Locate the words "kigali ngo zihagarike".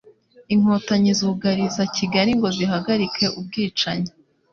1.95-3.25